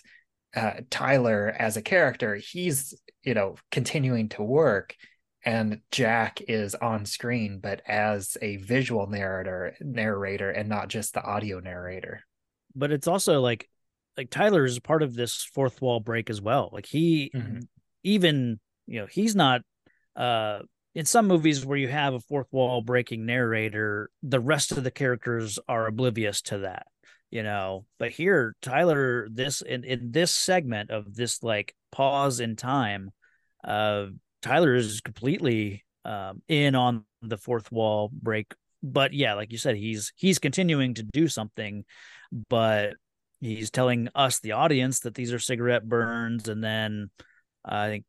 [0.53, 4.95] uh, Tyler as a character he's you know continuing to work
[5.45, 11.23] and Jack is on screen, but as a visual narrator, narrator, and not just the
[11.23, 12.21] audio narrator.
[12.75, 13.69] But it's also like,
[14.17, 16.69] like Tyler is part of this fourth wall break as well.
[16.73, 17.60] Like he, mm-hmm.
[18.03, 19.62] even you know, he's not.
[20.15, 20.60] uh
[20.95, 24.91] in some movies where you have a fourth wall breaking narrator, the rest of the
[24.91, 26.88] characters are oblivious to that,
[27.29, 27.86] you know.
[27.99, 33.12] But here, Tyler, this in, in this segment of this like pause in time,
[33.67, 34.05] uh,
[34.45, 38.53] Tyler is completely um, in on the fourth wall break.
[38.84, 41.84] But yeah, like you said, he's he's continuing to do something,
[42.47, 42.93] but
[43.41, 47.10] he's telling us, the audience, that these are cigarette burns, and then
[47.67, 48.05] uh, I think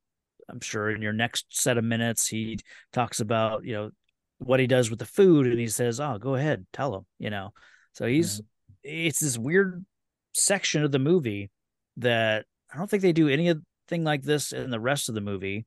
[0.51, 2.59] I'm sure in your next set of minutes he
[2.93, 3.91] talks about you know
[4.37, 7.31] what he does with the food, and he says, "Oh, go ahead, tell him," you
[7.31, 7.55] know.
[7.95, 8.43] So he's
[8.85, 9.09] yeah.
[9.09, 9.87] it's this weird
[10.35, 11.51] section of the movie
[11.97, 13.65] that I don't think they do anything
[14.05, 15.65] like this in the rest of the movie.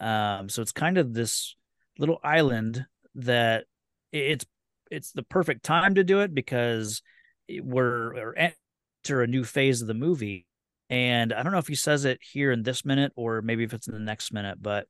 [0.00, 1.56] Um, so it's kind of this
[1.98, 3.64] little island that
[4.12, 4.46] it's
[4.90, 7.02] it's the perfect time to do it because
[7.48, 10.46] we're, we're enter a new phase of the movie.
[10.88, 13.74] And I don't know if he says it here in this minute or maybe if
[13.74, 14.86] it's in the next minute, but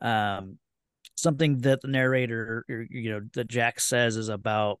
[0.00, 0.58] um,
[1.16, 4.80] something that the narrator, you know, that Jack says is about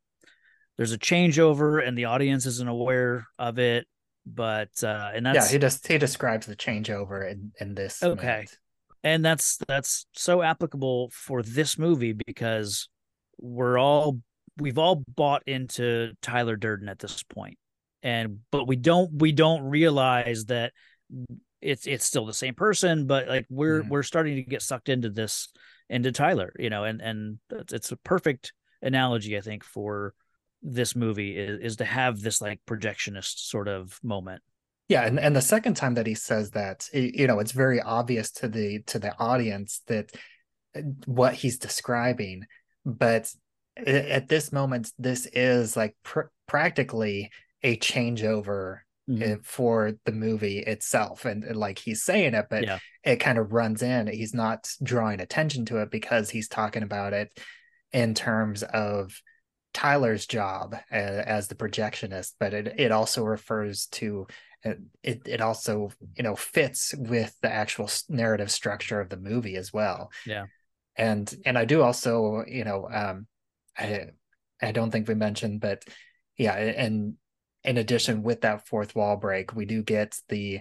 [0.78, 3.86] there's a changeover and the audience isn't aware of it
[4.24, 8.16] but uh and that's yeah he just he describes the changeover in in this okay
[8.16, 8.56] minute
[9.04, 12.88] and that's that's so applicable for this movie because
[13.38, 14.20] we're all
[14.58, 17.58] we've all bought into Tyler Durden at this point
[18.02, 20.72] and but we don't we don't realize that
[21.60, 23.90] it's it's still the same person but like we're mm-hmm.
[23.90, 25.48] we're starting to get sucked into this
[25.88, 27.38] into Tyler you know and and
[27.70, 30.14] it's a perfect analogy I think for
[30.62, 34.42] this movie is, is to have this like projectionist sort of moment
[34.92, 38.30] yeah and, and the second time that he says that you know it's very obvious
[38.30, 40.12] to the to the audience that
[40.76, 42.44] uh, what he's describing
[42.84, 43.32] but
[43.76, 47.30] at this moment this is like pr- practically
[47.62, 49.40] a changeover mm-hmm.
[49.42, 52.78] for the movie itself and, and, like he's saying it but yeah.
[53.02, 57.14] it kind of runs in he's not drawing attention to it because he's talking about
[57.14, 57.30] it
[57.92, 59.20] in terms of
[59.72, 64.26] Tyler's job as, as the projectionist but it, it also refers to
[64.64, 69.72] it it also you know fits with the actual narrative structure of the movie as
[69.72, 70.10] well.
[70.26, 70.46] Yeah.
[70.96, 73.26] And and i do also you know um
[73.78, 74.08] i
[74.60, 75.84] i don't think we mentioned but
[76.36, 77.14] yeah and
[77.64, 80.60] in addition with that fourth wall break we do get the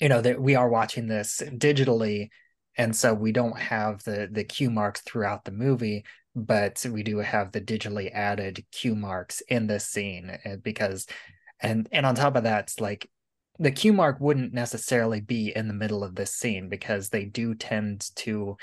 [0.00, 2.30] you know that we are watching this digitally
[2.78, 6.04] and so we don't have the the cue marks throughout the movie
[6.34, 11.06] but we do have the digitally added cue marks in this scene eh, because
[11.60, 13.10] and and on top of that it's like
[13.58, 17.54] the cue mark wouldn't necessarily be in the middle of this scene because they do
[17.54, 18.56] tend to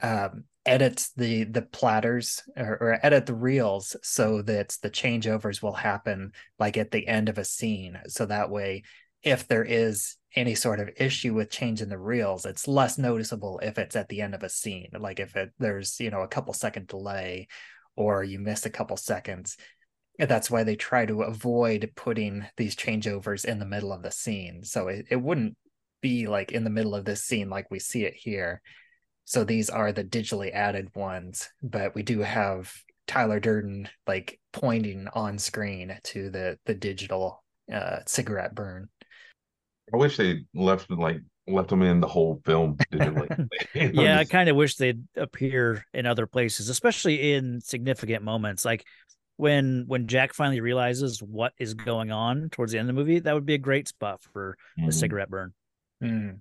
[0.00, 5.72] um, edit the the platters or, or, edit the reels so that the changeovers will
[5.72, 7.98] happen like at the end of a scene.
[8.08, 8.84] So that way
[9.22, 13.78] if there is any sort of issue with changing the reels it's less noticeable if
[13.78, 14.88] it's at the end of a scene.
[14.98, 17.48] Like if it there's you know a couple second delay
[17.96, 19.56] or you miss a couple seconds
[20.18, 24.62] that's why they try to avoid putting these changeovers in the middle of the scene.
[24.62, 25.56] So it, it wouldn't
[26.00, 28.60] be like in the middle of this scene like we see it here.
[29.24, 32.72] So these are the digitally added ones, but we do have
[33.06, 38.88] Tyler Durden like pointing on screen to the the digital uh, cigarette burn.
[39.92, 43.48] I wish they left like left them in the whole film digitally.
[43.94, 48.64] yeah, I kind of wish they'd appear in other places, especially in significant moments.
[48.64, 48.84] Like
[49.36, 53.18] when when Jack finally realizes what is going on towards the end of the movie,
[53.18, 54.86] that would be a great spot for mm-hmm.
[54.86, 55.52] the cigarette burn.
[56.02, 56.38] Mm.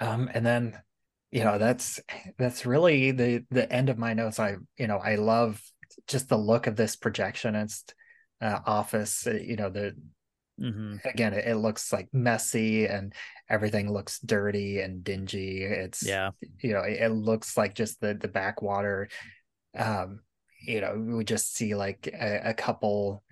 [0.00, 0.78] Um, and then
[1.30, 2.00] you know that's
[2.38, 4.38] that's really the the end of my notes.
[4.38, 5.60] I you know I love
[6.06, 7.92] just the look of this projectionist
[8.40, 9.26] uh, office.
[9.26, 9.96] Uh, you know the
[10.60, 10.96] mm-hmm.
[11.04, 13.12] again it, it, looks like messy and
[13.48, 15.62] everything looks dirty and dingy.
[15.62, 19.08] It's yeah you know it, it looks like just the the backwater.
[19.76, 20.20] Um,
[20.66, 23.22] you know we just see like a, a couple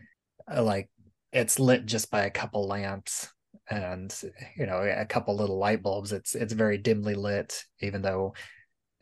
[0.54, 0.88] uh, like
[1.32, 3.28] it's lit just by a couple lamps
[3.70, 4.14] and
[4.56, 6.12] you know a couple little light bulbs.
[6.12, 8.34] It's it's very dimly lit even though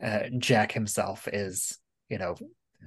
[0.01, 1.77] uh, jack himself is
[2.09, 2.35] you know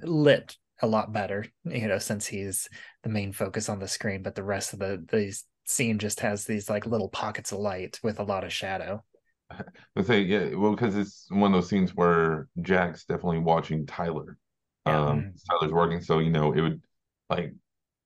[0.03, 2.67] lit a lot better you know since he's
[3.03, 4.23] the main focus on the screen.
[4.23, 7.99] But the rest of the the scene just has these like little pockets of light
[8.03, 9.03] with a lot of shadow.
[9.95, 14.37] I say yeah well because it's one of those scenes where jack's definitely watching tyler
[14.85, 15.05] yeah.
[15.05, 16.01] um Tyler's working.
[16.01, 16.81] So, you know, it would
[17.29, 17.53] like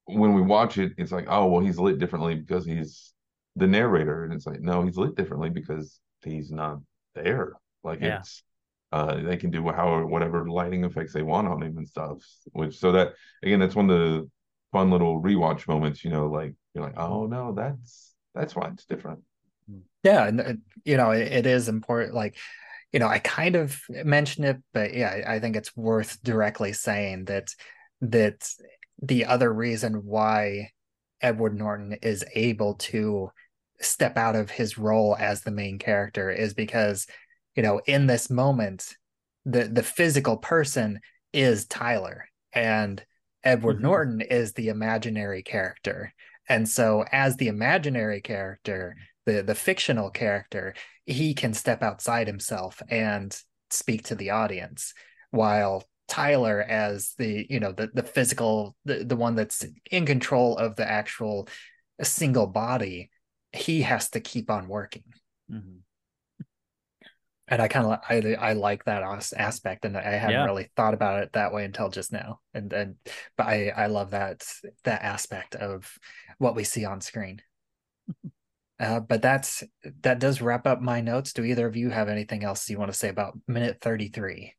[0.06, 3.14] when we watch it, it's like, oh well, he's lit differently because he's
[3.56, 4.24] the narrator.
[4.24, 6.80] And it's like, no, he's lit differently because he's not
[7.16, 7.54] there.
[7.84, 8.20] Like yeah.
[8.20, 8.44] it's
[8.92, 12.18] uh, they can do how whatever lighting effects they want on him and stuff.
[12.54, 13.14] Which so that
[13.44, 14.30] again, that's one of the
[14.72, 16.04] fun little rewatch moments.
[16.04, 19.20] You know, like you're like, oh no, that's that's why it's different.
[20.04, 22.16] Yeah, and you know, it, it is important.
[22.16, 22.38] Like,
[22.92, 27.26] you know, I kind of mentioned it, but yeah, I think it's worth directly saying
[27.26, 27.54] that
[28.02, 28.50] that
[29.02, 30.72] the other reason why
[31.22, 33.30] Edward Norton is able to
[33.82, 37.08] step out of his role as the main character is because
[37.56, 38.96] you know in this moment
[39.46, 41.00] the the physical person
[41.32, 43.04] is Tyler and
[43.44, 43.84] Edward mm-hmm.
[43.84, 46.14] Norton is the imaginary character
[46.50, 48.98] and so as the imaginary character
[49.30, 50.74] the the fictional character
[51.06, 54.94] he can step outside himself and speak to the audience
[55.32, 60.58] while Tyler as the you know the the physical the, the one that's in control
[60.58, 61.48] of the actual
[62.02, 63.12] single body
[63.52, 65.04] he has to keep on working
[65.52, 65.78] mm-hmm.
[67.48, 69.04] and I kind of I I like that
[69.38, 70.46] aspect and I hadn't yeah.
[70.46, 72.96] really thought about it that way until just now and and
[73.38, 74.44] but I I love that
[74.86, 75.92] that aspect of
[76.40, 77.42] what we see on screen
[78.80, 79.64] uh, but that's
[80.02, 82.92] that does wrap up my notes do either of you have anything else you want
[82.92, 84.54] to say about minute 33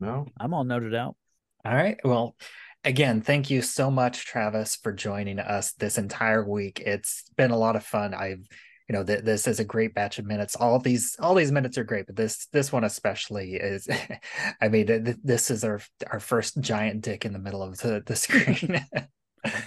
[0.00, 1.16] no, I'm all noted out.
[1.64, 1.98] All right.
[2.04, 2.36] Well,
[2.84, 6.80] again, thank you so much, Travis, for joining us this entire week.
[6.84, 8.14] It's been a lot of fun.
[8.14, 8.46] I've
[8.88, 11.76] you know th- this is a great batch of minutes all these all these minutes
[11.76, 13.86] are great but this this one especially is
[14.62, 15.78] i mean th- this is our
[16.10, 18.82] our first giant dick in the middle of the, the screen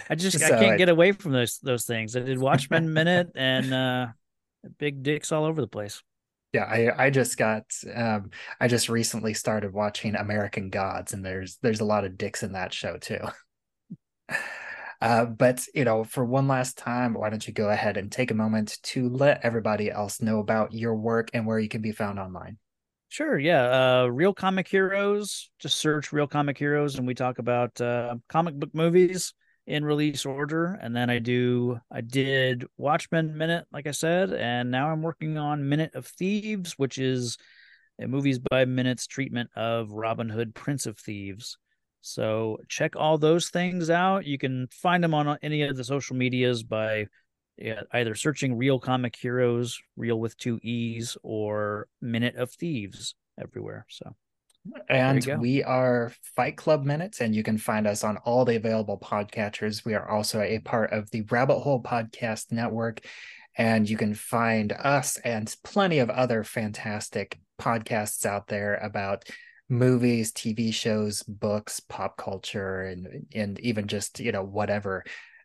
[0.10, 2.94] i just so i can't I, get away from those those things i did watchmen
[2.94, 4.08] minute and uh
[4.78, 6.02] big dicks all over the place
[6.54, 7.64] yeah i i just got
[7.94, 12.44] um i just recently started watching american gods and there's there's a lot of dicks
[12.44, 13.20] in that show too
[15.02, 18.32] uh but you know for one last time why don't you go ahead and take
[18.32, 21.92] a moment to let everybody else know about your work and where you can be
[21.92, 22.58] found online
[23.12, 24.04] Sure, yeah.
[24.04, 25.50] Uh, Reel Comic Heroes.
[25.60, 29.34] Just search Reel Comic Heroes, and we talk about uh, comic book movies
[29.68, 34.72] in release order and then i do i did watchmen minute like i said and
[34.72, 37.38] now i'm working on minute of thieves which is
[38.02, 41.58] a movies by minutes treatment of robin hood prince of thieves.
[42.02, 44.26] So check all those things out.
[44.26, 47.06] You can find them on any of the social medias by
[47.94, 54.16] either searching reel comic heroes real with two e's or minute of thieves everywhere so
[54.90, 59.00] and we are Fight Club Minutes, and you can find us on all the available
[59.00, 59.86] podcatchers.
[59.86, 63.02] We are also a part of the Rabbit Hole Podcast Network,
[63.58, 69.26] and you can find us and plenty of other fantastic podcasts out there about
[69.70, 75.04] movies, TV shows, books, pop culture, and and even just you know whatever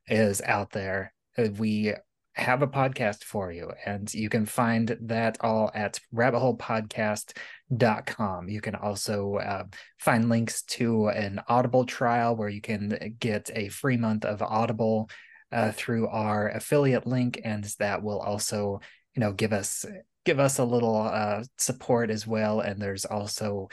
[0.08, 1.12] is out there.
[1.38, 1.94] Uh, we
[2.36, 3.72] have a podcast for you.
[3.84, 8.48] And you can find that all at rabbitholepodcast.com.
[8.48, 9.64] You can also uh,
[9.98, 15.08] find links to an Audible trial where you can get a free month of Audible
[15.50, 17.40] uh, through our affiliate link.
[17.42, 18.80] And that will also,
[19.14, 19.86] you know, give us
[20.26, 22.60] give us a little uh, support as well.
[22.60, 23.68] And there's also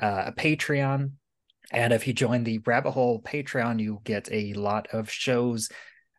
[0.00, 1.10] uh, a Patreon.
[1.70, 5.68] And if you join the Rabbit Hole Patreon, you get a lot of shows